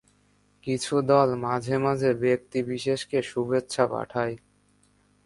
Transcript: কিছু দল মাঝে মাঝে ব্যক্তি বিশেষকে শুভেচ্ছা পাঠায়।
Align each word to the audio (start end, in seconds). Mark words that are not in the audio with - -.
কিছু 0.63 0.93
দল 1.01 1.29
মাঝে 1.37 1.75
মাঝে 1.77 2.09
ব্যক্তি 2.23 2.59
বিশেষকে 2.63 3.17
শুভেচ্ছা 3.21 3.83
পাঠায়। 3.87 4.35